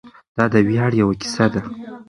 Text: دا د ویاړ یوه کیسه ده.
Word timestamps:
دا 0.37 0.45
د 0.53 0.55
ویاړ 0.67 0.91
یوه 1.01 1.13
کیسه 1.21 1.45
ده. 1.53 1.61